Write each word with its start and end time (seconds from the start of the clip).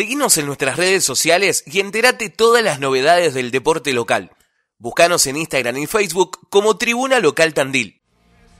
Seguinos 0.00 0.38
en 0.38 0.46
nuestras 0.46 0.78
redes 0.78 1.04
sociales 1.04 1.62
y 1.66 1.78
entérate 1.78 2.30
todas 2.30 2.64
las 2.64 2.80
novedades 2.80 3.34
del 3.34 3.50
deporte 3.50 3.92
local. 3.92 4.30
Búscanos 4.78 5.26
en 5.26 5.36
Instagram 5.36 5.76
y 5.76 5.86
Facebook 5.86 6.38
como 6.48 6.78
Tribuna 6.78 7.20
Local 7.20 7.52
Tandil. 7.52 8.00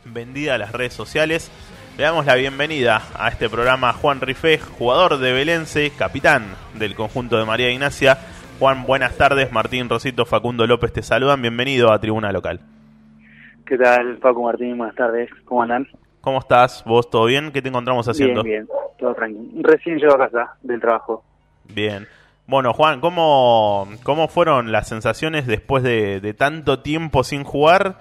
Vendida 0.04 0.56
a 0.56 0.58
las 0.58 0.72
redes 0.72 0.92
sociales, 0.92 1.50
le 1.96 2.04
damos 2.04 2.26
la 2.26 2.34
bienvenida 2.34 3.00
a 3.18 3.28
este 3.28 3.48
programa 3.48 3.88
a 3.88 3.92
Juan 3.94 4.20
Rifé, 4.20 4.58
jugador 4.58 5.16
de 5.16 5.32
Belense, 5.32 5.90
capitán 5.98 6.44
del 6.74 6.94
conjunto 6.94 7.38
de 7.38 7.46
María 7.46 7.70
Ignacia. 7.70 8.18
Juan, 8.58 8.84
buenas 8.84 9.16
tardes. 9.16 9.50
Martín 9.50 9.88
Rosito, 9.88 10.26
Facundo 10.26 10.66
López 10.66 10.92
te 10.92 11.02
saludan. 11.02 11.40
Bienvenido 11.40 11.90
a 11.90 11.98
Tribuna 11.98 12.32
Local. 12.32 12.60
¿Qué 13.64 13.78
tal, 13.78 14.18
Facu 14.18 14.42
Martín? 14.42 14.76
Buenas 14.76 14.94
tardes. 14.94 15.30
¿Cómo 15.46 15.62
andan? 15.62 15.88
¿Cómo 16.20 16.40
estás? 16.40 16.84
¿Vos 16.84 17.08
todo 17.08 17.24
bien? 17.24 17.50
¿Qué 17.50 17.62
te 17.62 17.70
encontramos 17.70 18.06
haciendo? 18.06 18.42
Bien, 18.42 18.66
bien, 18.66 18.78
todo 18.98 19.14
tranquilo. 19.14 19.62
Recién 19.62 19.96
llego 19.96 20.16
a 20.16 20.18
casa 20.18 20.54
del 20.60 20.78
trabajo. 20.78 21.24
Bien. 21.74 22.06
Bueno, 22.46 22.72
Juan, 22.72 23.00
¿cómo, 23.00 23.88
cómo 24.02 24.28
fueron 24.28 24.72
las 24.72 24.88
sensaciones 24.88 25.46
después 25.46 25.82
de, 25.82 26.34
tanto 26.36 26.80
tiempo 26.80 27.22
sin 27.22 27.44
jugar? 27.44 27.98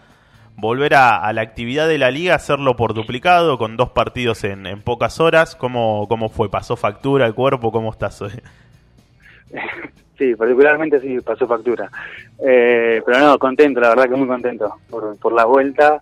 Volver 0.56 0.96
a, 0.96 1.32
la 1.32 1.42
actividad 1.42 1.88
de 1.88 1.98
la 1.98 2.12
liga, 2.12 2.36
hacerlo 2.36 2.76
por 2.76 2.94
duplicado, 2.94 3.58
con 3.58 3.78
dos 3.78 3.92
partidos 3.92 4.44
en, 4.44 4.82
pocas 4.82 5.20
horas. 5.20 5.56
¿Cómo, 5.56 6.08
¿Cómo 6.10 6.30
fue? 6.30 6.50
¿Pasó 6.50 6.76
factura 6.76 7.26
el 7.28 7.36
cuerpo? 7.36 7.72
¿Cómo 7.72 7.92
estás 7.92 8.22
hoy? 8.22 8.32
Sí, 10.18 10.36
particularmente 10.36 11.00
sí, 11.00 11.22
pasó 11.22 11.48
factura. 11.48 11.90
Eh, 12.46 13.02
pero 13.06 13.20
no, 13.20 13.40
contento, 13.40 13.80
la 13.80 13.88
verdad 13.88 14.10
que 14.10 14.16
muy 14.18 14.28
contento 14.28 14.76
por, 14.90 15.18
por 15.18 15.32
la 15.32 15.46
vuelta. 15.46 16.02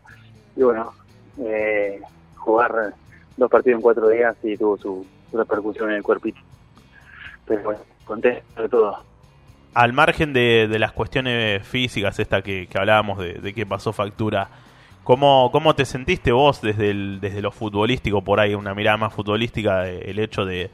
Y 0.56 0.64
bueno, 0.64 0.92
eh, 1.40 2.02
jugar 2.36 2.94
dos 3.38 3.50
partidos 3.52 3.78
en 3.78 3.82
cuatro 3.82 4.10
días 4.10 4.36
y 4.42 4.58
tuvo 4.58 4.78
su, 4.78 5.06
repercusión 5.32 5.92
en 5.92 5.98
el 5.98 6.04
cuerpito. 6.04 6.40
Pero 7.48 7.64
bueno, 7.64 7.80
contento 8.06 8.62
de 8.62 8.70
todo. 8.70 8.98
Al 9.74 9.94
margen 9.94 10.34
de, 10.34 10.68
las 10.80 10.92
cuestiones 10.92 11.66
físicas, 11.66 12.20
esta 12.20 12.42
que, 12.42 12.68
hablábamos 12.76 13.20
de, 13.20 13.54
que 13.54 13.66
pasó 13.66 13.94
factura, 13.94 14.50
¿cómo, 15.04 15.52
¿cómo 15.52 15.76
te 15.76 15.86
sentiste 15.86 16.32
vos 16.32 16.62
desde, 16.62 16.90
el, 16.90 17.20
desde 17.22 17.42
lo 17.42 17.52
futbolístico, 17.52 18.22
por 18.24 18.40
ahí, 18.40 18.56
una 18.56 18.74
mirada 18.74 18.98
más 18.98 19.14
futbolística, 19.14 19.88
el 19.88 20.20
hecho 20.20 20.46
de, 20.46 20.72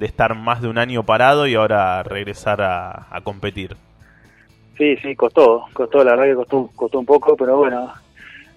estar 0.00 0.34
más 0.34 0.62
de 0.62 0.68
un 0.68 0.78
año 0.78 1.04
parado 1.04 1.46
y 1.46 1.54
ahora 1.54 2.02
regresar 2.02 2.60
a, 2.60 3.06
a 3.10 3.20
competir? 3.20 3.76
Sí, 4.76 4.96
sí, 4.96 5.14
costó, 5.14 5.66
costó, 5.74 6.02
la 6.02 6.12
verdad 6.12 6.24
que 6.24 6.34
costó, 6.36 6.70
costó 6.74 6.98
un 6.98 7.06
poco, 7.06 7.36
pero 7.36 7.58
bueno, 7.58 7.92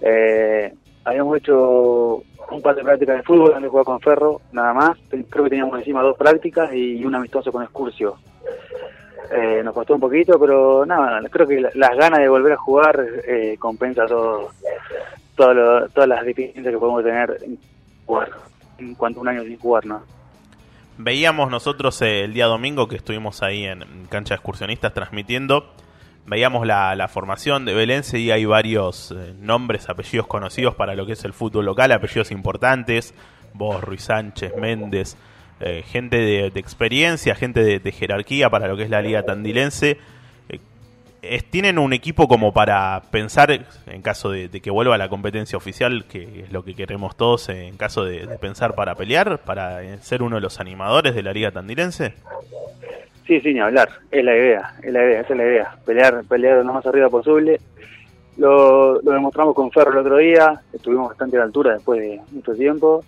eh, 0.01 0.73
habíamos 1.03 1.37
hecho 1.37 2.23
un 2.53 2.61
par 2.61 2.75
de 2.75 2.83
prácticas 2.83 3.17
de 3.17 3.23
fútbol 3.23 3.53
donde 3.53 3.67
jugaba 3.67 3.85
con 3.85 3.99
Ferro, 3.99 4.41
nada 4.51 4.73
más. 4.73 4.97
Creo 5.09 5.43
que 5.43 5.49
teníamos 5.49 5.77
encima 5.79 6.01
dos 6.01 6.17
prácticas 6.17 6.73
y 6.73 7.03
un 7.03 7.15
amistoso 7.15 7.51
con 7.51 7.63
Excursio. 7.63 8.17
Eh, 9.31 9.61
nos 9.63 9.73
costó 9.73 9.95
un 9.95 9.99
poquito, 9.99 10.39
pero 10.39 10.85
nada, 10.85 11.21
creo 11.29 11.47
que 11.47 11.61
las 11.73 11.97
ganas 11.97 12.19
de 12.19 12.29
volver 12.29 12.53
a 12.53 12.57
jugar 12.57 13.03
eh, 13.27 13.55
compensa 13.57 14.05
todo, 14.05 14.51
todas 15.35 16.07
las 16.07 16.23
deficiencias 16.23 16.73
que 16.73 16.79
podemos 16.79 17.03
tener 17.03 17.37
en 17.41 17.57
jugar, 18.05 18.29
en 18.77 18.93
cuanto 18.95 19.19
a 19.19 19.21
un 19.21 19.27
año 19.29 19.43
sin 19.43 19.57
jugar, 19.57 19.85
¿no? 19.85 20.01
Veíamos 20.97 21.49
nosotros 21.49 21.99
eh, 22.03 22.25
el 22.25 22.33
día 22.33 22.45
domingo 22.45 22.87
que 22.87 22.97
estuvimos 22.97 23.41
ahí 23.41 23.65
en 23.65 24.05
cancha 24.09 24.35
excursionistas 24.35 24.93
transmitiendo 24.93 25.73
veíamos 26.25 26.65
la, 26.65 26.95
la, 26.95 27.07
formación 27.07 27.65
de 27.65 27.73
Belense 27.73 28.19
y 28.19 28.31
hay 28.31 28.45
varios 28.45 29.11
eh, 29.11 29.33
nombres, 29.39 29.89
apellidos 29.89 30.27
conocidos 30.27 30.75
para 30.75 30.95
lo 30.95 31.05
que 31.05 31.13
es 31.13 31.23
el 31.25 31.33
fútbol 31.33 31.65
local, 31.65 31.91
apellidos 31.91 32.31
importantes, 32.31 33.13
vos, 33.53 33.83
Ruiz 33.83 34.03
Sánchez, 34.03 34.55
Méndez, 34.55 35.17
eh, 35.59 35.83
gente 35.87 36.17
de, 36.17 36.47
experiencia, 36.55 37.35
gente 37.35 37.79
de, 37.79 37.91
jerarquía 37.91 38.49
para 38.49 38.67
lo 38.67 38.75
que 38.75 38.83
es 38.83 38.89
la 38.89 39.01
liga 39.01 39.23
tandilense. 39.23 39.97
Eh, 41.21 41.41
tienen 41.41 41.79
un 41.79 41.93
equipo 41.93 42.27
como 42.27 42.51
para 42.51 43.01
pensar, 43.09 43.65
en 43.87 44.01
caso 44.01 44.29
de, 44.29 44.49
que 44.49 44.69
vuelva 44.71 44.97
la 44.97 45.07
competencia 45.07 45.55
oficial, 45.57 46.03
que 46.05 46.41
es 46.41 46.51
lo 46.51 46.65
que 46.65 46.75
queremos 46.75 47.15
todos, 47.15 47.47
en 47.47 47.77
caso 47.77 48.03
de, 48.03 48.27
pensar 48.39 48.75
para 48.75 48.95
pelear, 48.95 49.39
para 49.39 49.97
ser 50.01 50.21
uno 50.21 50.35
de 50.35 50.41
los 50.41 50.59
animadores 50.59 51.15
de 51.15 51.23
la 51.23 51.31
liga 51.31 51.51
tandilense. 51.51 52.15
Sí, 53.25 53.39
sí, 53.39 53.53
ni 53.53 53.59
hablar. 53.59 53.89
Es 54.11 54.23
la 54.23 54.35
idea, 54.35 54.73
es 54.81 54.91
la 54.91 55.03
idea, 55.03 55.21
esa 55.21 55.33
es 55.33 55.37
la 55.37 55.45
idea. 55.45 55.75
Pelear, 55.85 56.23
pelear 56.27 56.65
lo 56.65 56.73
más 56.73 56.85
arriba 56.85 57.09
posible. 57.09 57.59
Lo, 58.37 59.01
lo 59.01 59.11
demostramos 59.11 59.55
con 59.55 59.71
Ferro 59.71 59.91
el 59.91 59.99
otro 59.99 60.17
día, 60.17 60.59
estuvimos 60.73 61.09
bastante 61.09 61.37
a 61.37 61.39
la 61.39 61.45
altura 61.45 61.73
después 61.73 62.01
de 62.01 62.19
mucho 62.31 62.53
tiempo. 62.53 63.03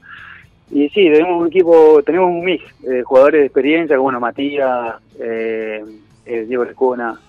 Y 0.72 0.90
sí, 0.90 1.10
tenemos 1.10 1.42
un 1.42 1.48
equipo, 1.48 2.02
tenemos 2.04 2.30
un 2.30 2.44
mix 2.44 2.64
de 2.82 3.04
jugadores 3.04 3.42
de 3.42 3.46
experiencia, 3.46 3.96
como 3.96 4.06
bueno, 4.06 4.20
Matías, 4.20 4.96
eh, 5.20 5.84
eh, 6.26 6.46
Diego 6.48 6.66
Lescona, 6.66 7.20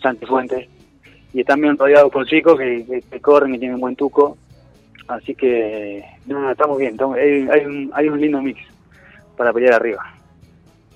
Santi 0.00 0.26
Fuentes. 0.26 0.68
Y 1.32 1.40
están 1.40 1.60
bien 1.60 1.76
rodeados 1.76 2.10
por 2.10 2.26
chicos 2.26 2.58
que, 2.58 3.02
que, 3.10 3.20
corren 3.20 3.54
y 3.54 3.58
tienen 3.58 3.80
buen 3.80 3.96
tuco. 3.96 4.36
Así 5.06 5.34
que, 5.34 6.04
no, 6.26 6.50
estamos 6.50 6.78
bien, 6.78 6.96
hay, 7.14 7.48
hay, 7.50 7.64
un, 7.64 7.90
hay 7.94 8.08
un 8.08 8.20
lindo 8.20 8.42
mix 8.42 8.60
para 9.36 9.52
pelear 9.52 9.74
arriba. 9.74 10.17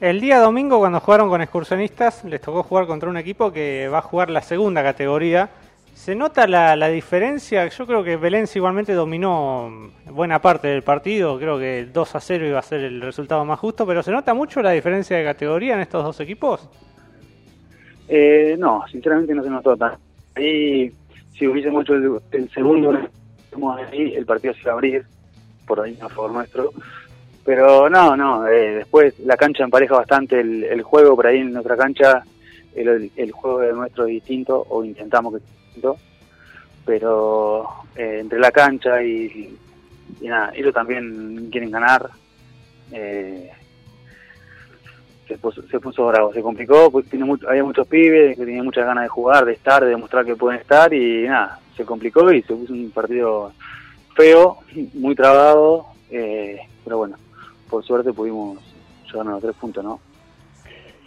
El 0.02 0.20
día 0.20 0.40
domingo 0.40 0.80
cuando 0.80 0.98
jugaron 0.98 1.28
con 1.28 1.42
excursionistas 1.42 2.24
les 2.24 2.40
tocó 2.40 2.64
jugar 2.64 2.88
contra 2.88 3.08
un 3.08 3.16
equipo 3.16 3.52
que 3.52 3.86
va 3.86 3.98
a 3.98 4.02
jugar 4.02 4.30
la 4.30 4.42
segunda 4.42 4.82
categoría. 4.82 5.48
¿Se 5.94 6.16
nota 6.16 6.48
la, 6.48 6.88
diferencia? 6.88 7.68
Yo 7.68 7.86
creo 7.86 8.02
que 8.02 8.16
Belén 8.16 8.46
igualmente 8.52 8.94
dominó 8.94 9.92
buena 10.06 10.42
parte 10.42 10.66
del 10.66 10.82
partido, 10.82 11.38
creo 11.38 11.56
que 11.56 11.86
2 11.92 12.16
a 12.16 12.20
0 12.20 12.48
iba 12.48 12.58
a 12.58 12.62
ser 12.62 12.80
el 12.80 13.00
resultado 13.00 13.44
más 13.44 13.60
justo, 13.60 13.86
pero 13.86 14.02
¿se 14.02 14.10
nota 14.10 14.34
mucho 14.34 14.60
la 14.60 14.72
diferencia 14.72 15.16
de 15.16 15.22
categoría 15.22 15.74
en 15.74 15.82
estos 15.82 16.02
dos 16.02 16.18
equipos? 16.18 16.68
Eh, 18.08 18.56
no, 18.58 18.82
sinceramente 18.90 19.32
no 19.36 19.44
se 19.44 19.50
notó 19.50 19.76
tanto. 19.76 20.00
Ahí, 20.34 20.90
si 21.38 21.46
hubiese 21.46 21.70
mucho 21.70 21.94
el, 21.94 22.18
el 22.32 22.50
segundo, 22.50 22.90
el 22.90 24.26
partido 24.26 24.52
se 24.54 24.62
iba 24.62 24.72
a 24.72 24.74
abrir, 24.74 25.04
por 25.64 25.78
ahí 25.78 25.96
a 26.02 26.08
favor 26.08 26.32
nuestro 26.32 26.72
pero 27.44 27.90
no, 27.90 28.16
no, 28.16 28.46
eh, 28.46 28.76
después 28.76 29.18
la 29.20 29.36
cancha 29.36 29.64
empareja 29.64 29.96
bastante 29.96 30.40
el, 30.40 30.82
juego, 30.82 31.16
por 31.16 31.26
ahí 31.26 31.38
en 31.38 31.52
nuestra 31.52 31.76
cancha 31.76 32.22
el, 32.74 33.10
el, 33.16 33.32
juego 33.32 33.58
de 33.58 33.72
nuestro 33.72 34.04
es 34.04 34.10
distinto, 34.10 34.64
o 34.68 34.84
intentamos 34.84 35.34
que 35.34 35.40
sea 35.40 35.64
distinto, 35.64 35.96
pero 36.84 37.68
eh, 37.96 38.18
entre 38.20 38.38
la 38.38 38.52
cancha 38.52 39.02
y, 39.02 39.56
nada, 40.22 40.52
ellos 40.54 40.72
también 40.72 41.48
quieren 41.50 41.70
ganar. 41.70 42.10
Eh, 42.92 43.50
se, 45.26 45.38
puso, 45.38 45.62
se 45.62 45.80
puso 45.80 46.06
bravo, 46.06 46.32
se 46.32 46.42
complicó, 46.42 46.90
pues 46.92 47.06
tiene 47.06 47.24
mucho, 47.24 47.48
había 47.48 47.64
muchos 47.64 47.86
pibes 47.88 48.36
que 48.36 48.44
tenían 48.44 48.64
muchas 48.64 48.86
ganas 48.86 49.04
de 49.04 49.08
jugar, 49.08 49.44
de 49.44 49.54
estar, 49.54 49.82
de 49.82 49.90
demostrar 49.90 50.24
que 50.24 50.36
pueden 50.36 50.60
estar 50.60 50.92
y 50.94 51.26
nada, 51.26 51.58
se 51.76 51.84
complicó 51.84 52.30
y 52.32 52.42
se 52.42 52.54
puso 52.54 52.72
un 52.72 52.90
partido 52.90 53.52
feo, 54.14 54.58
muy 54.94 55.14
trabado, 55.14 55.86
pero 56.10 56.98
bueno, 56.98 57.16
por 57.72 57.82
suerte 57.82 58.12
pudimos 58.12 58.58
llegar 59.06 59.26
a 59.26 59.30
los 59.30 59.40
tres 59.40 59.56
puntos, 59.56 59.82
¿no? 59.82 59.98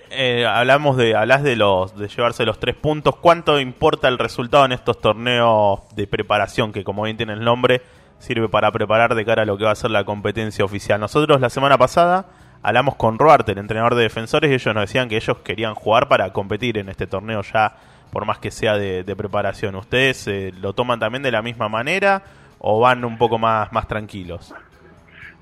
Eh, 0.09 0.47
hablamos 0.47 0.97
de, 0.97 1.15
hablas 1.15 1.43
de 1.43 1.55
los, 1.55 1.95
de 1.95 2.07
llevarse 2.07 2.43
los 2.43 2.59
tres 2.59 2.75
puntos. 2.75 3.17
¿Cuánto 3.17 3.59
importa 3.59 4.07
el 4.07 4.17
resultado 4.17 4.65
en 4.65 4.71
estos 4.71 4.99
torneos 4.99 5.81
de 5.95 6.07
preparación 6.07 6.73
que, 6.73 6.83
como 6.83 7.03
bien 7.03 7.17
tiene 7.17 7.33
el 7.33 7.43
nombre, 7.43 7.83
sirve 8.17 8.49
para 8.49 8.71
preparar 8.71 9.13
de 9.13 9.23
cara 9.23 9.43
a 9.43 9.45
lo 9.45 9.59
que 9.59 9.65
va 9.65 9.71
a 9.71 9.75
ser 9.75 9.91
la 9.91 10.05
competencia 10.05 10.65
oficial? 10.65 10.99
Nosotros 10.99 11.39
la 11.39 11.51
semana 11.51 11.77
pasada 11.77 12.25
hablamos 12.63 12.95
con 12.95 13.19
Roarte, 13.19 13.51
el 13.51 13.59
entrenador 13.59 13.93
de 13.93 14.01
defensores, 14.01 14.49
y 14.49 14.55
ellos 14.55 14.73
nos 14.73 14.85
decían 14.85 15.07
que 15.07 15.17
ellos 15.17 15.37
querían 15.43 15.75
jugar 15.75 16.07
para 16.07 16.33
competir 16.33 16.79
en 16.79 16.89
este 16.89 17.05
torneo 17.05 17.43
ya, 17.43 17.75
por 18.11 18.25
más 18.25 18.39
que 18.39 18.49
sea 18.49 18.75
de, 18.75 19.15
preparación. 19.15 19.75
¿Ustedes 19.75 20.27
eh, 20.27 20.51
lo 20.59 20.73
toman 20.73 20.99
también 20.99 21.21
de 21.21 21.31
la 21.31 21.43
misma 21.43 21.69
manera 21.69 22.23
o 22.57 22.79
van 22.79 23.05
un 23.05 23.19
poco 23.19 23.37
más, 23.37 23.71
más 23.71 23.87
tranquilos? 23.87 24.55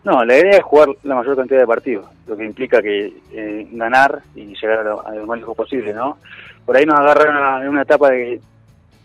No, 0.04 0.26
la 0.26 0.38
idea 0.38 0.58
es 0.58 0.64
jugar 0.64 0.90
la 1.04 1.16
mayor 1.16 1.38
cantidad 1.38 1.62
de 1.62 1.68
partidos, 1.68 2.06
lo 2.28 2.36
que 2.36 2.46
implica 2.46 2.82
que 2.82 3.14
eh, 3.32 3.68
ganar 3.72 4.22
y 4.36 4.54
llegar 4.54 4.80
a 4.80 4.84
lo, 4.84 5.26
más 5.26 5.40
lejos 5.40 5.56
posible, 5.56 5.94
¿no? 5.94 6.18
Por 6.66 6.76
ahí 6.76 6.86
nos 6.86 7.00
agarra 7.00 7.62
en 7.62 7.70
una 7.70 7.84
etapa 7.84 8.10
de, 8.10 8.42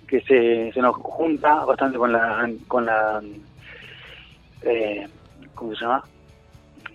que 0.08 0.20
se, 0.22 0.72
se 0.72 0.80
nos 0.80 0.96
junta 0.96 1.64
bastante 1.64 1.98
con 1.98 2.12
la 2.12 2.50
con 2.66 2.86
la 2.86 3.22
eh, 4.62 5.06
¿cómo 5.54 5.74
se 5.74 5.82
llama? 5.82 6.02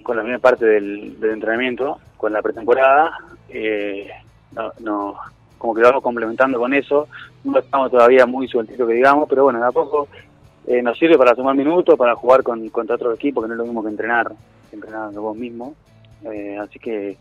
con 0.04 0.18
la 0.18 0.22
primera 0.22 0.40
parte 0.40 0.66
del, 0.66 1.18
entrenamiento, 1.24 1.98
con 2.18 2.34
la 2.34 2.42
pretemporada, 2.42 3.18
eh, 3.48 4.10
no, 4.82 5.16
como 5.58 5.74
que 5.74 5.82
lo 5.82 5.88
vamos 5.88 6.04
complementando 6.04 6.60
con 6.60 6.74
eso, 6.74 7.08
no 7.46 7.58
estamos 7.58 7.90
todavía 7.90 8.26
muy 8.26 8.48
sueltitos 8.50 8.86
que 8.86 8.96
digamos, 8.96 9.28
pero 9.30 9.46
bueno, 9.46 9.60
de 9.60 9.68
a 9.68 9.72
poco 9.72 10.10
eh, 10.68 10.82
nos 10.82 10.98
sirve 10.98 11.18
para 11.18 11.36
tomar 11.36 11.56
minutos, 11.56 11.98
para 11.98 12.16
jugar 12.16 12.44
con, 12.44 12.70
contra 12.70 12.96
otro 12.96 13.14
equipo, 13.14 13.42
que 13.42 13.48
no 13.48 13.54
es 13.54 13.58
lo 13.58 13.66
mismo 13.66 13.84
que 13.84 13.90
entrenar, 13.90 14.32
que 14.70 14.76
entrenar 14.76 15.12
vos 15.14 15.36
mismo. 15.36 15.76
Eh, 16.24 16.58
así 16.58 16.80
que 16.80 17.18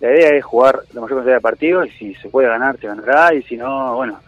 la 0.00 0.10
idea 0.10 0.30
es 0.30 0.44
jugar 0.44 0.80
la 0.94 1.02
mayor 1.02 1.18
cantidad 1.18 1.36
de 1.36 1.40
partidos 1.42 1.86
y 1.88 1.90
si 1.90 2.14
se 2.14 2.30
puede 2.30 2.48
ganar, 2.48 2.78
se 2.78 2.86
ganará 2.86 3.34
y 3.34 3.42
si 3.42 3.56
no, 3.56 3.96
bueno, 3.96 4.18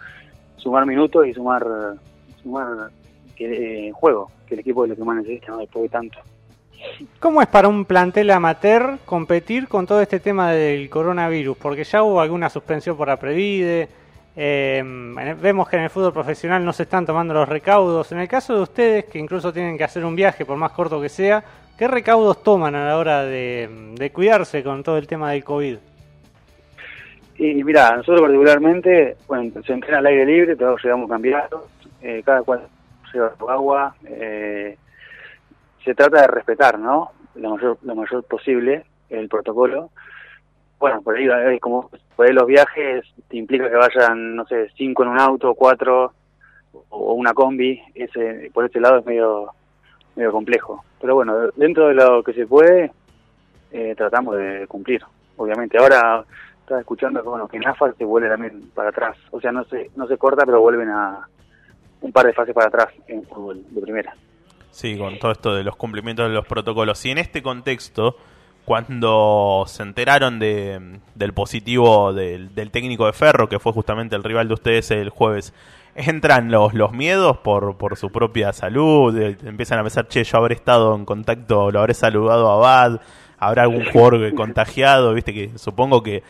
sumar 0.57 0.85
minutos 0.85 1.27
y 1.27 1.33
sumar 1.33 1.67
sumar 2.43 2.91
que, 3.37 3.89
eh, 3.89 3.93
juego, 3.93 4.31
que 4.47 4.55
el 4.55 4.61
equipo 4.61 4.85
es 4.85 4.91
lo 4.91 4.97
que 4.97 5.05
más 5.05 5.17
necesita, 5.17 5.57
después 5.57 5.85
de 5.85 5.89
tanto. 5.89 6.19
¿Cómo 7.19 7.43
es 7.43 7.49
para 7.49 7.69
un 7.69 7.85
plantel 7.85 8.31
amateur 8.31 8.99
competir 9.05 9.67
con 9.67 9.87
todo 9.87 10.01
este 10.01 10.21
tema 10.21 10.53
del 10.53 10.89
coronavirus? 10.89 11.57
Porque 11.57 11.85
ya 11.85 12.03
hubo 12.03 12.21
alguna 12.21 12.51
suspensión 12.51 12.97
por 12.97 13.11
Aprevide, 13.11 13.89
eh, 14.41 14.85
vemos 15.41 15.69
que 15.69 15.77
en 15.77 15.83
el 15.83 15.91
fútbol 15.91 16.13
profesional 16.13 16.65
no 16.65 16.73
se 16.73 16.85
están 16.85 17.05
tomando 17.05 17.35
los 17.35 17.49
recaudos. 17.49 18.13
En 18.13 18.21
el 18.21 18.29
caso 18.29 18.55
de 18.55 18.63
ustedes, 18.63 19.05
que 19.07 19.19
incluso 19.19 19.53
tienen 19.53 19.77
que 19.77 19.83
hacer 19.83 20.05
un 20.05 20.15
viaje, 20.15 20.45
por 20.45 20.57
más 20.57 20.71
corto 20.71 21.01
que 21.01 21.09
sea, 21.09 21.43
¿qué 21.77 21.89
recaudos 21.89 22.45
toman 22.45 22.77
a 22.77 22.87
la 22.87 22.99
hora 22.99 23.25
de, 23.25 24.11
cuidarse 24.15 24.63
con 24.63 24.85
todo 24.85 24.97
el 24.97 25.09
tema 25.09 25.33
del 25.33 25.43
COVID? 25.43 25.77
Y 27.37 27.65
mira, 27.65 27.97
nosotros 27.97 28.21
particularmente, 28.21 29.17
bueno, 29.27 29.61
se 29.61 29.73
entrena 29.73 29.99
al 29.99 30.07
aire 30.07 30.25
libre, 30.25 30.55
todos 30.55 30.85
llegamos 30.85 31.11
cambiados, 31.11 31.65
eh, 32.01 32.23
cada 32.25 32.43
cual 32.43 32.61
lleva 33.13 33.33
su 33.37 33.51
agua, 33.51 33.97
eh, 34.07 34.77
se 35.85 35.97
trata 35.97 36.21
de 36.21 36.27
respetar, 36.29 36.79
¿no? 36.79 37.11
Lo 37.35 37.57
mayor, 37.57 37.79
lo 37.83 37.95
mayor 37.97 38.23
posible 38.23 38.85
el 39.11 39.29
protocolo. 39.29 39.91
Bueno, 40.79 41.03
por 41.03 41.17
ahí, 41.17 41.59
como 41.59 41.91
por 42.15 42.27
ahí 42.27 42.33
los 42.33 42.47
viajes 42.47 43.05
te 43.29 43.37
implica 43.37 43.69
que 43.69 43.77
vayan, 43.77 44.37
no 44.37 44.47
sé, 44.47 44.69
cinco 44.77 45.03
en 45.03 45.11
un 45.11 45.19
auto, 45.19 45.55
cuatro 45.55 46.13
o 46.91 47.15
una 47.15 47.35
combi, 47.35 47.81
ese 47.95 48.51
por 48.53 48.65
ese 48.65 48.81
lado 48.81 48.99
es 48.99 49.07
medio 49.07 49.51
medio 50.15 50.33
complejo. 50.33 50.85
Pero 51.01 51.15
bueno, 51.15 51.51
dentro 51.57 51.89
de 51.89 51.95
lo 51.95 52.23
que 52.23 52.33
se 52.33 52.47
puede, 52.47 52.93
eh, 53.71 53.95
tratamos 53.97 54.37
de 54.37 54.67
cumplir, 54.67 55.03
obviamente. 55.37 55.79
Ahora 55.79 56.25
estaba 56.61 56.81
escuchando 56.81 57.23
que, 57.23 57.29
bueno, 57.29 57.49
que 57.49 57.59
NAFA 57.59 57.93
se 57.95 58.05
vuelve 58.05 58.29
también 58.29 58.71
para 58.75 58.91
atrás. 58.91 59.17
O 59.31 59.41
sea, 59.41 59.53
no 59.53 59.65
se, 59.65 59.91
no 59.97 60.07
se 60.07 60.19
corta, 60.19 60.45
pero 60.45 60.61
vuelven 60.61 60.91
a 60.91 61.27
un 62.01 62.13
par 62.13 62.27
de 62.27 62.33
fases 62.33 62.55
para 62.55 62.69
atrás 62.69 62.89
en 63.07 63.25
fútbol 63.25 63.63
de 63.71 63.81
primera. 63.81 64.15
Sí, 64.71 64.97
con 64.99 65.19
todo 65.19 65.33
esto 65.33 65.55
de 65.55 65.65
los 65.65 65.77
cumplimientos 65.77 66.29
de 66.29 66.35
los 66.35 66.47
protocolos. 66.47 67.05
Y 67.07 67.11
en 67.11 67.19
este 67.19 67.43
contexto, 67.43 68.17
cuando 68.69 69.65
se 69.67 69.83
enteraron 69.83 70.39
de, 70.39 71.01
del 71.15 71.33
positivo 71.33 72.13
del, 72.13 72.51
técnico 72.71 73.07
de 73.07 73.15
Ferro, 73.15 73.49
que 73.49 73.59
fue 73.59 73.73
justamente 73.73 74.15
el 74.15 74.23
rival 74.23 74.47
de 74.47 74.53
ustedes 74.53 74.91
el 74.91 75.09
jueves, 75.09 75.55
entran 75.95 76.51
los, 76.51 76.75
los 76.75 76.93
miedos 76.93 77.39
por, 77.39 77.79
por 77.79 77.97
su 77.97 78.11
propia 78.11 78.53
salud, 78.53 79.17
eh, 79.17 79.39
empiezan 79.47 79.79
a 79.79 79.85
pensar, 79.85 80.07
che, 80.09 80.23
yo 80.23 80.37
habré 80.37 80.55
estado 80.55 80.95
en 80.95 81.07
contacto, 81.07 81.71
lo 81.71 81.81
habré 81.81 81.95
saludado 81.95 82.51
a 82.51 82.57
Bad, 82.59 83.01
habrá 83.39 83.63
algún 83.63 83.87
jugador 83.87 84.35
contagiado, 84.35 85.15
viste 85.15 85.33
que 85.33 85.57
supongo 85.57 86.03
que 86.03 86.23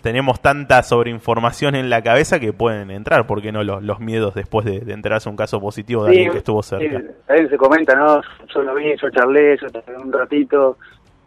tenemos 0.00 0.40
tanta 0.40 0.84
sobreinformación 0.84 1.74
en 1.74 1.90
la 1.90 2.02
cabeza 2.02 2.38
que 2.38 2.52
pueden 2.52 2.92
entrar, 2.92 3.26
¿por 3.26 3.42
qué 3.42 3.50
no 3.50 3.64
los, 3.64 3.82
los 3.82 3.98
miedos 3.98 4.32
después 4.34 4.64
de, 4.64 4.92
enterarse 4.92 5.28
un 5.28 5.34
caso 5.34 5.60
positivo 5.60 6.04
de 6.04 6.10
alguien 6.10 6.30
que 6.30 6.38
estuvo 6.38 6.62
cerca? 6.62 7.00
Sí, 7.00 7.44
a 7.44 7.48
se 7.48 7.56
comenta, 7.56 7.96
¿no? 7.96 8.22
Yo 8.54 8.62
lo 8.62 8.76
vi, 8.76 8.96
yo 8.96 9.10
charlé, 9.10 9.58
yo 9.60 9.68
charlé 9.70 9.96
un 9.96 10.12
ratito, 10.12 10.78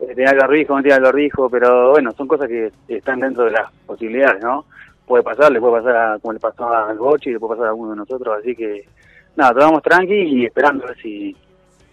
tenía 0.07 0.31
el 0.31 0.37
barbijo, 0.37 0.75
no 0.75 0.81
tenía 0.81 0.97
el 0.97 1.03
barbijo, 1.03 1.49
pero 1.49 1.91
bueno, 1.91 2.11
son 2.11 2.27
cosas 2.27 2.47
que 2.47 2.71
están 2.87 3.19
dentro 3.19 3.45
de 3.45 3.51
las 3.51 3.71
posibilidades, 3.85 4.43
¿no? 4.43 4.65
Puede 5.05 5.23
pasar, 5.23 5.51
le 5.51 5.59
puede 5.59 5.81
pasar 5.81 5.95
a, 5.95 6.19
como 6.19 6.33
le 6.33 6.39
pasó 6.39 6.73
al 6.73 6.97
Bochi, 6.97 7.31
le 7.31 7.39
puede 7.39 7.55
pasar 7.55 7.67
a 7.67 7.69
alguno 7.69 7.91
de 7.91 7.97
nosotros, 7.97 8.37
así 8.39 8.55
que 8.55 8.85
nada, 9.35 9.53
tomamos 9.53 9.83
tranqui 9.83 10.13
y 10.13 10.45
esperando 10.45 10.85
a 10.85 10.87
ver 10.87 10.97
si, 10.97 11.35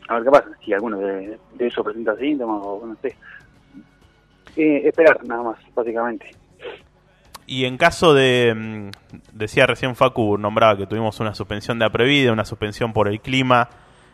a 0.08 0.14
ver 0.14 0.24
qué 0.24 0.30
pasa, 0.30 0.48
si 0.64 0.72
alguno 0.72 0.98
de, 0.98 1.38
ellos 1.58 1.84
presenta 1.84 2.16
síntomas 2.16 2.60
o 2.64 2.86
no 2.86 2.96
sé. 3.02 3.16
Eh, 4.56 4.82
esperar 4.84 5.24
nada 5.24 5.42
más, 5.42 5.58
básicamente. 5.74 6.30
Y 7.46 7.64
en 7.64 7.76
caso 7.76 8.14
de, 8.14 8.54
mm, 8.54 8.90
decía 9.32 9.66
recién 9.66 9.96
Facu, 9.96 10.38
nombraba 10.38 10.76
que 10.76 10.86
tuvimos 10.86 11.18
una 11.20 11.34
suspensión 11.34 11.78
de 11.78 11.84
Aprevide, 11.84 12.30
una 12.30 12.44
suspensión 12.44 12.92
por 12.92 13.08
el 13.08 13.20
clima. 13.20 13.68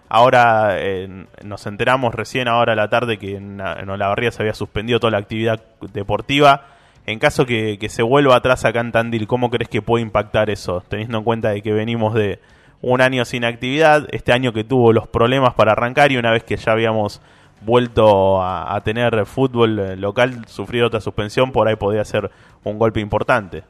Ahora 0.08 0.78
eh, 0.78 1.26
nos 1.44 1.66
enteramos 1.66 2.14
recién 2.14 2.48
ahora 2.48 2.74
a 2.74 2.76
la 2.76 2.88
tarde 2.88 3.18
que 3.18 3.36
en, 3.36 3.60
en, 3.60 3.90
Olavarría 3.90 4.30
se 4.30 4.42
había 4.42 4.54
suspendido 4.54 5.00
toda 5.00 5.10
la 5.10 5.18
actividad 5.18 5.60
deportiva. 5.92 6.66
En 7.06 7.18
caso 7.18 7.46
que, 7.46 7.78
se 7.88 8.02
vuelva 8.02 8.36
atrás 8.36 8.64
acá 8.64 8.80
en 8.80 8.92
Tandil, 8.92 9.26
¿cómo 9.26 9.48
crees 9.50 9.68
que 9.68 9.82
puede 9.82 10.02
impactar 10.02 10.50
eso? 10.50 10.82
Teniendo 10.88 11.18
en 11.18 11.24
cuenta 11.24 11.50
de 11.50 11.62
que 11.62 11.72
venimos 11.72 12.14
de 12.14 12.40
un 12.82 13.00
año 13.00 13.24
sin 13.24 13.44
actividad, 13.44 14.08
este 14.10 14.32
año 14.32 14.52
que 14.52 14.64
tuvo 14.64 14.92
los 14.92 15.06
problemas 15.06 15.54
para 15.54 15.72
arrancar 15.72 16.12
y 16.12 16.16
una 16.16 16.32
vez 16.32 16.44
que 16.44 16.56
ya 16.56 16.72
habíamos 16.72 17.22
vuelto 17.62 18.42
a, 18.42 18.80
tener 18.84 19.24
fútbol 19.24 19.78
eh, 19.78 19.96
local, 19.96 20.46
sufrir 20.46 20.84
otra 20.84 21.00
suspensión, 21.00 21.52
por 21.52 21.68
ahí 21.68 21.76
podría 21.76 22.04
ser 22.04 22.30
un 22.64 22.78
golpe 22.78 23.00
importante. 23.00 23.62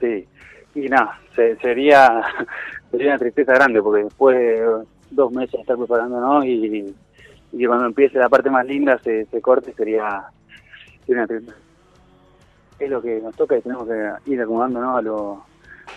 Sí, 0.00 0.26
y 0.74 0.88
nada, 0.88 1.18
sería, 1.34 2.22
sería 2.90 3.08
una 3.08 3.18
tristeza 3.18 3.52
grande 3.54 3.82
porque 3.82 4.04
después 4.04 4.36
de 4.36 4.84
dos 5.14 5.32
meses 5.32 5.52
de 5.52 5.60
estar 5.60 5.76
preparándonos 5.76 6.44
y, 6.44 6.94
y 7.52 7.66
cuando 7.66 7.86
empiece 7.86 8.18
la 8.18 8.28
parte 8.28 8.50
más 8.50 8.66
linda 8.66 8.98
se, 8.98 9.26
se 9.26 9.40
corte 9.40 9.72
sería, 9.74 10.24
sería 11.06 11.24
una. 11.24 11.54
Es 12.78 12.90
lo 12.90 13.00
que 13.00 13.20
nos 13.20 13.36
toca 13.36 13.56
y 13.56 13.62
tenemos 13.62 13.86
que 13.86 14.32
ir 14.32 14.40
acomodándonos 14.40 14.98
a 14.98 15.02
lo, 15.02 15.44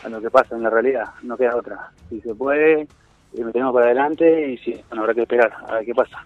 a 0.04 0.10
lo 0.10 0.22
que 0.22 0.30
pasa 0.30 0.56
en 0.56 0.64
la 0.64 0.70
realidad, 0.70 1.06
no 1.24 1.38
queda 1.38 1.56
otra. 1.56 1.92
Si 2.10 2.22
se 2.22 2.36
puede, 2.36 2.82
eh, 2.82 2.88
metemos 3.44 3.74
para 3.74 3.88
adelante 3.88 4.52
y 4.52 4.58
si 4.60 4.80
habrá 4.92 5.14
que 5.14 5.22
esperar 5.22 5.52
a 5.68 5.76
ver 5.76 5.86
qué 5.86 5.94
pasa. 5.94 6.26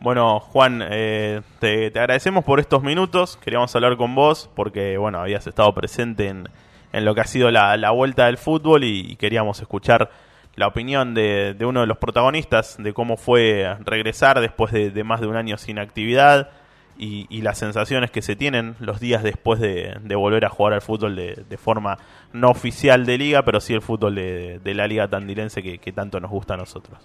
Bueno, 0.00 0.40
Juan, 0.40 0.82
eh, 0.90 1.42
te, 1.60 1.86
agradecemos 1.86 2.42
por 2.44 2.58
estos 2.58 2.82
minutos. 2.82 3.36
Queríamos 3.36 3.74
hablar 3.76 3.96
con 3.96 4.16
vos 4.16 4.50
porque, 4.56 4.98
bueno, 4.98 5.20
habías 5.20 5.46
estado 5.46 5.72
presente 5.74 6.26
en, 6.26 6.48
en 6.92 7.04
lo 7.04 7.14
que 7.14 7.20
ha 7.20 7.24
sido 7.24 7.52
la, 7.52 7.76
la 7.76 7.92
vuelta 7.92 8.26
del 8.26 8.36
fútbol 8.36 8.82
y, 8.82 9.14
queríamos 9.14 9.60
escuchar 9.60 10.10
la 10.56 10.66
opinión 10.66 11.14
de, 11.14 11.54
de, 11.54 11.64
uno 11.64 11.80
de 11.80 11.86
los 11.86 11.98
protagonistas 11.98 12.76
de 12.78 12.92
cómo 12.92 13.16
fue 13.16 13.76
regresar 13.84 14.40
después 14.40 14.72
de, 14.72 15.04
más 15.04 15.20
de 15.20 15.26
un 15.26 15.36
año 15.36 15.56
sin 15.56 15.78
actividad 15.78 16.50
y, 16.98 17.26
y, 17.30 17.40
las 17.40 17.58
sensaciones 17.58 18.10
que 18.10 18.20
se 18.20 18.36
tienen 18.36 18.74
los 18.78 19.00
días 19.00 19.22
después 19.22 19.60
de, 19.60 19.96
volver 20.14 20.44
a 20.44 20.50
jugar 20.50 20.74
al 20.74 20.82
fútbol 20.82 21.16
de, 21.16 21.56
forma 21.56 21.96
no 22.32 22.50
oficial 22.50 23.06
de 23.06 23.16
liga, 23.16 23.42
pero 23.44 23.60
sí 23.60 23.72
el 23.72 23.80
fútbol 23.80 24.14
de, 24.14 24.60
la 24.74 24.86
liga 24.86 25.08
tandilense 25.08 25.62
que, 25.62 25.78
que 25.78 25.92
tanto 25.92 26.20
nos 26.20 26.30
gusta 26.30 26.54
a 26.54 26.58
nosotros. 26.58 26.98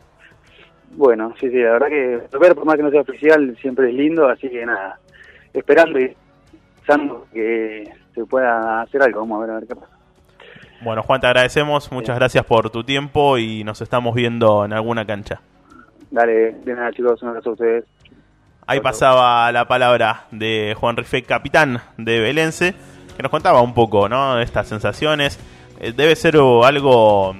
Bueno, 0.92 1.34
sí, 1.40 1.50
sí, 1.50 1.58
la 1.58 1.74
verdad 1.74 1.88
que 1.88 2.38
ver 2.38 2.56
por 2.56 2.66
más 2.66 2.76
que 2.76 2.84
no 2.84 2.92
sea 2.92 3.02
oficial, 3.02 3.56
siempre 3.62 3.90
es 3.90 3.96
lindo, 3.96 4.28
así 4.28 4.50
que 4.50 4.66
nada, 4.66 5.00
esperando 5.54 6.00
y 6.00 6.16
pensando 6.78 7.28
que 7.34 7.84
se 8.14 8.26
pueda 8.26 8.82
hacer 8.82 9.02
algo, 9.02 9.22
vamos 9.22 9.38
a 9.38 9.42
ver 9.42 9.50
a 9.52 9.60
ver 9.60 9.68
qué 9.68 9.76
pasa. 9.76 9.97
Bueno, 10.82 11.04
Juan, 11.04 11.20
te 11.20 11.28
agradecemos, 11.28 11.92
muchas 11.92 12.16
gracias 12.18 12.46
por 12.46 12.70
tu 12.70 12.84
tiempo 12.84 13.38
y 13.38 13.64
nos 13.64 13.82
estamos 13.82 14.14
viendo 14.14 14.64
en 14.64 14.74
alguna 14.74 15.06
cancha. 15.06 15.42
Dale, 16.12 16.52
de 16.52 16.74
nada 16.74 16.92
chicos, 16.92 17.22
un 17.24 17.30
abrazo 17.30 17.50
a 17.50 17.54
ustedes. 17.54 17.86
Ahí 18.68 18.80
pasaba 18.80 19.52
la 19.52 19.68
palabra 19.68 20.26
de 20.32 20.76
Juan 20.80 20.98
Rifé, 20.98 21.24
capitán 21.24 21.82
de 21.98 22.20
Belense, 22.20 22.76
que 23.16 23.24
nos 23.24 23.32
contaba 23.32 23.62
un 23.62 23.74
poco, 23.74 24.08
¿no? 24.08 24.36
De 24.36 24.44
estas 24.44 24.68
sensaciones. 24.68 25.40
Eh, 25.80 25.94
debe 25.96 26.16
ser 26.16 26.36
algo, 26.36 27.36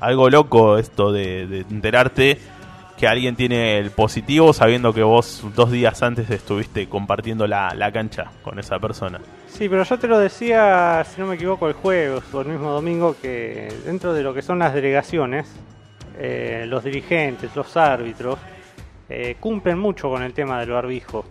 algo 0.00 0.30
loco 0.30 0.78
esto 0.78 1.12
de, 1.12 1.46
de 1.46 1.60
enterarte 1.60 2.38
que 3.02 3.08
alguien 3.08 3.34
tiene 3.34 3.78
el 3.78 3.90
positivo 3.90 4.52
sabiendo 4.52 4.94
que 4.94 5.02
vos 5.02 5.44
dos 5.56 5.72
días 5.72 6.00
antes 6.04 6.30
estuviste 6.30 6.88
compartiendo 6.88 7.48
la, 7.48 7.90
cancha 7.92 8.30
con 8.44 8.60
esa 8.60 8.78
persona. 8.78 9.20
Sí, 9.48 9.68
pero 9.68 9.82
yo 9.82 9.98
te 9.98 10.06
lo 10.06 10.20
decía, 10.20 11.04
si 11.04 11.20
no 11.20 11.26
me 11.26 11.34
equivoco, 11.34 11.66
el 11.66 11.74
jueves 11.74 12.22
o 12.32 12.42
el 12.42 12.46
mismo 12.46 12.70
domingo, 12.70 13.16
que 13.20 13.74
dentro 13.84 14.14
de 14.14 14.22
lo 14.22 14.32
que 14.32 14.40
son 14.40 14.60
las 14.60 14.72
delegaciones, 14.72 15.52
eh, 16.16 16.64
los 16.68 16.84
dirigentes, 16.84 17.56
los 17.56 17.76
árbitros, 17.76 18.38
eh, 19.08 19.34
cumplen 19.40 19.80
mucho 19.80 20.08
con 20.08 20.22
el 20.22 20.32
tema 20.32 20.60
del 20.60 20.70
barbijo. 20.70 21.24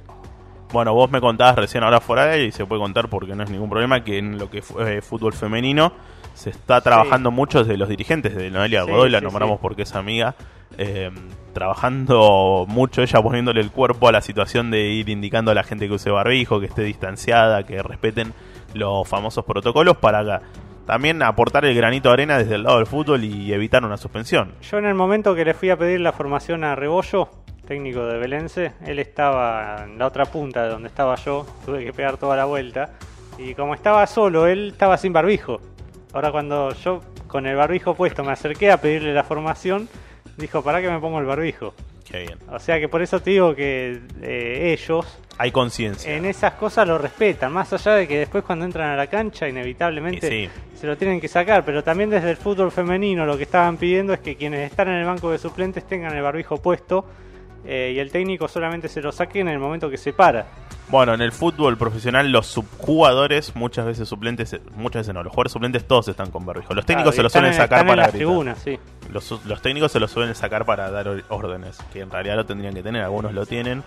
Bueno, 0.71 0.93
vos 0.93 1.11
me 1.11 1.19
contabas 1.19 1.55
recién 1.55 1.83
ahora 1.83 1.99
fuera 1.99 2.25
de 2.27 2.45
y 2.45 2.51
se 2.51 2.65
puede 2.65 2.81
contar 2.81 3.09
porque 3.09 3.35
no 3.35 3.43
es 3.43 3.49
ningún 3.49 3.69
problema 3.69 4.03
que 4.03 4.17
en 4.17 4.37
lo 4.37 4.49
que 4.49 4.61
fue 4.61 4.97
eh, 4.97 5.01
fútbol 5.01 5.33
femenino 5.33 5.91
se 6.33 6.49
está 6.49 6.79
trabajando 6.79 7.29
mucho 7.29 7.59
desde 7.59 7.77
los 7.77 7.89
dirigentes 7.89 8.35
de 8.35 8.49
Noelia 8.49 8.83
Godoy, 8.83 9.09
la 9.09 9.19
nombramos 9.19 9.59
porque 9.59 9.81
es 9.81 9.93
amiga, 9.95 10.35
eh, 10.77 11.11
trabajando 11.53 12.65
mucho 12.69 13.01
ella 13.01 13.21
poniéndole 13.21 13.59
el 13.59 13.71
cuerpo 13.71 14.07
a 14.07 14.13
la 14.13 14.21
situación 14.21 14.71
de 14.71 14.87
ir 14.87 15.09
indicando 15.09 15.51
a 15.51 15.53
la 15.53 15.63
gente 15.63 15.87
que 15.87 15.93
use 15.93 16.09
barbijo, 16.09 16.61
que 16.61 16.67
esté 16.67 16.83
distanciada, 16.83 17.63
que 17.63 17.83
respeten 17.83 18.33
los 18.73 19.05
famosos 19.07 19.43
protocolos 19.43 19.97
para 19.97 20.41
también 20.85 21.21
aportar 21.21 21.65
el 21.65 21.75
granito 21.75 22.09
de 22.09 22.13
arena 22.13 22.37
desde 22.37 22.55
el 22.55 22.63
lado 22.63 22.77
del 22.77 22.87
fútbol 22.87 23.23
y 23.23 23.53
evitar 23.53 23.83
una 23.83 23.97
suspensión. 23.97 24.53
Yo 24.61 24.77
en 24.77 24.85
el 24.85 24.95
momento 24.95 25.35
que 25.35 25.45
le 25.45 25.53
fui 25.53 25.69
a 25.69 25.77
pedir 25.77 25.99
la 25.99 26.11
formación 26.11 26.63
a 26.63 26.75
Rebollo, 26.75 27.29
técnico 27.67 28.05
de 28.05 28.17
Belense, 28.17 28.73
él 28.85 28.99
estaba 28.99 29.85
en 29.85 29.97
la 29.97 30.07
otra 30.07 30.25
punta 30.25 30.63
de 30.63 30.69
donde 30.69 30.89
estaba 30.89 31.15
yo, 31.15 31.45
tuve 31.65 31.83
que 31.83 31.93
pegar 31.93 32.17
toda 32.17 32.35
la 32.35 32.45
vuelta 32.45 32.91
y 33.37 33.55
como 33.55 33.73
estaba 33.73 34.05
solo, 34.07 34.47
él 34.47 34.69
estaba 34.71 34.97
sin 34.97 35.13
barbijo. 35.13 35.61
Ahora 36.13 36.31
cuando 36.31 36.73
yo 36.73 37.01
con 37.27 37.45
el 37.47 37.55
barbijo 37.55 37.95
puesto 37.95 38.23
me 38.23 38.31
acerqué 38.31 38.71
a 38.71 38.77
pedirle 38.77 39.13
la 39.13 39.23
formación, 39.23 39.87
dijo, 40.37 40.61
¿para 40.61 40.81
qué 40.81 40.89
me 40.89 40.99
pongo 40.99 41.19
el 41.19 41.25
barbijo? 41.25 41.73
Qué 42.09 42.19
bien. 42.19 42.37
O 42.51 42.59
sea 42.59 42.79
que 42.79 42.89
por 42.89 43.01
eso 43.01 43.21
te 43.21 43.31
digo 43.31 43.55
que 43.55 44.01
eh, 44.21 44.77
ellos... 44.77 45.05
Hay 45.37 45.51
conciencia. 45.51 46.13
En 46.13 46.25
esas 46.25 46.53
cosas 46.53 46.87
lo 46.87 46.97
respetan, 46.97 47.53
más 47.53 47.71
allá 47.71 47.95
de 47.95 48.07
que 48.07 48.19
después 48.19 48.43
cuando 48.43 48.65
entran 48.65 48.91
a 48.91 48.95
la 48.95 49.07
cancha 49.07 49.47
inevitablemente 49.47 50.49
se 50.75 50.87
lo 50.87 50.97
tienen 50.97 51.21
que 51.21 51.27
sacar, 51.27 51.63
pero 51.63 51.83
también 51.83 52.09
desde 52.09 52.31
el 52.31 52.37
fútbol 52.37 52.71
femenino 52.71 53.25
lo 53.25 53.37
que 53.37 53.43
estaban 53.43 53.77
pidiendo 53.77 54.13
es 54.13 54.19
que 54.19 54.35
quienes 54.35 54.69
están 54.69 54.89
en 54.89 54.95
el 54.95 55.05
banco 55.05 55.31
de 55.31 55.37
suplentes 55.37 55.87
tengan 55.87 56.15
el 56.15 56.21
barbijo 56.21 56.57
puesto 56.57 57.05
eh, 57.65 57.93
y 57.95 57.99
el 57.99 58.11
técnico 58.11 58.47
solamente 58.47 58.87
se 58.87 59.01
lo 59.01 59.11
saque 59.11 59.39
en 59.39 59.47
el 59.47 59.59
momento 59.59 59.89
que 59.89 59.97
se 59.97 60.13
para. 60.13 60.45
Bueno, 60.89 61.13
en 61.13 61.21
el 61.21 61.31
fútbol 61.31 61.77
profesional 61.77 62.31
los 62.31 62.47
subjugadores, 62.47 63.55
muchas 63.55 63.85
veces 63.85 64.09
suplentes, 64.09 64.59
muchas 64.75 65.01
veces 65.01 65.13
no, 65.13 65.23
los 65.23 65.31
jugadores 65.31 65.53
suplentes 65.53 65.87
todos 65.87 66.07
están 66.09 66.31
con 66.31 66.45
barbijo. 66.45 66.73
Los 66.73 66.85
técnicos 66.85 67.15
se 67.15 67.21
Claro, 67.21 67.23
los 67.23 67.31
suelen 67.31 67.53
sacar 67.53 67.79
están 67.79 67.87
en 67.87 67.87
para 67.87 68.07
la 68.07 68.11
tribuna, 68.11 68.55
sí. 68.55 68.77
Los, 69.09 69.45
los 69.45 69.61
técnicos 69.61 69.91
se 69.91 69.99
los 69.99 70.11
suelen 70.11 70.35
sacar 70.35 70.65
para 70.65 70.91
dar 70.91 71.23
órdenes, 71.29 71.77
que 71.93 72.01
en 72.01 72.11
realidad 72.11 72.35
lo 72.35 72.45
tendrían 72.45 72.73
que 72.73 72.83
tener, 72.83 73.03
algunos 73.03 73.33
lo 73.33 73.45
tienen 73.45 73.83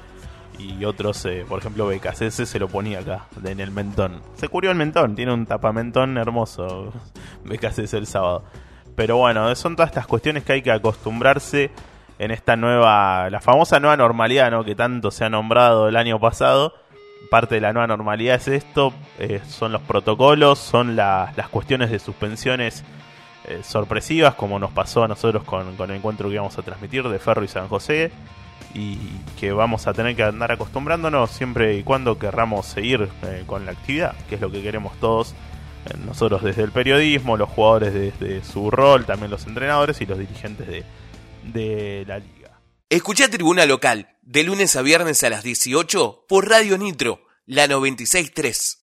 y 0.58 0.84
otros, 0.84 1.24
eh, 1.26 1.44
por 1.48 1.58
ejemplo, 1.58 1.86
BKCS 1.88 2.48
se 2.48 2.58
lo 2.58 2.68
ponía 2.68 3.00
acá, 3.00 3.26
en 3.44 3.60
el 3.60 3.70
mentón. 3.70 4.22
Se 4.36 4.48
curió 4.48 4.70
el 4.70 4.76
mentón, 4.76 5.14
tiene 5.16 5.32
un 5.32 5.46
tapamentón 5.46 6.16
hermoso 6.16 6.92
BKCS 7.44 7.94
el 7.94 8.06
sábado. 8.06 8.44
Pero 8.96 9.16
bueno, 9.16 9.54
son 9.56 9.76
todas 9.76 9.90
estas 9.90 10.06
cuestiones 10.06 10.44
que 10.44 10.52
hay 10.52 10.62
que 10.62 10.70
acostumbrarse 10.70 11.70
en 12.18 12.30
esta 12.30 12.56
nueva, 12.56 13.28
la 13.30 13.40
famosa 13.40 13.80
nueva 13.80 13.96
normalidad, 13.96 14.50
¿no? 14.50 14.64
Que 14.64 14.74
tanto 14.74 15.10
se 15.10 15.24
ha 15.24 15.30
nombrado 15.30 15.88
el 15.88 15.96
año 15.96 16.18
pasado. 16.20 16.74
Parte 17.30 17.56
de 17.56 17.60
la 17.60 17.72
nueva 17.72 17.86
normalidad 17.86 18.36
es 18.36 18.48
esto, 18.48 18.92
eh, 19.18 19.40
son 19.48 19.72
los 19.72 19.80
protocolos, 19.82 20.58
son 20.58 20.94
la- 20.94 21.32
las 21.36 21.48
cuestiones 21.48 21.90
de 21.90 21.98
suspensiones 21.98 22.84
eh, 23.46 23.60
sorpresivas, 23.62 24.34
como 24.34 24.58
nos 24.58 24.70
pasó 24.70 25.04
a 25.04 25.08
nosotros 25.08 25.44
con, 25.44 25.74
el 25.78 25.90
encuentro 25.90 26.28
que 26.28 26.34
íbamos 26.36 26.56
a 26.58 26.62
transmitir 26.62 27.06
de 27.08 27.18
Ferro 27.18 27.44
y 27.44 27.48
San 27.48 27.68
José, 27.68 28.10
y 28.74 28.96
que 29.38 29.52
vamos 29.52 29.86
a 29.86 29.92
tener 29.94 30.16
que 30.16 30.22
andar 30.22 30.50
acostumbrándonos 30.52 31.30
siempre 31.30 31.76
y 31.76 31.82
cuando 31.82 32.18
querramos 32.18 32.66
seguir 32.66 33.08
eh, 33.22 33.44
con 33.46 33.66
la 33.66 33.72
actividad, 33.72 34.14
que 34.28 34.36
es 34.36 34.40
lo 34.40 34.50
que 34.50 34.62
queremos 34.62 34.94
todos, 34.98 35.34
nosotros 36.06 36.42
desde 36.42 36.62
el 36.62 36.70
periodismo, 36.72 37.36
los 37.36 37.50
jugadores 37.50 37.92
desde 37.92 38.42
su 38.42 38.70
rol, 38.70 39.04
también 39.04 39.30
los 39.30 39.46
entrenadores 39.46 40.00
y 40.00 40.06
los 40.06 40.18
dirigentes 40.18 40.66
de, 40.66 40.82
de 41.52 42.04
la 42.06 42.18
liga. 42.18 42.60
Escuchá 42.88 43.28
Tribuna 43.28 43.66
Local, 43.66 44.16
de 44.22 44.44
lunes 44.44 44.76
a 44.76 44.82
viernes 44.82 45.22
a 45.24 45.30
las 45.30 45.42
18 45.42 46.26
por 46.28 46.48
Radio 46.48 46.78
Nitro, 46.78 47.26
la 47.46 47.66
963. 47.66 48.83